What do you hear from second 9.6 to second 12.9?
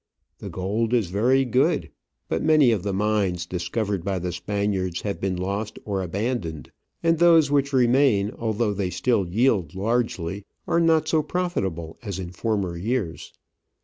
largely, are not so profitable as in former